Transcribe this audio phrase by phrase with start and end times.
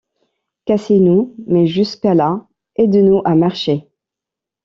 [0.65, 3.87] cassez-nous, mais jusque-là aidez-nous à marcher.